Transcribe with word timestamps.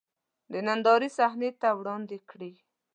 د 0.51 0.53
نندارې 0.67 1.09
صحنې 1.17 1.49
ته 1.61 1.69
وړاندې 1.79 2.17
کړي. 2.29 2.51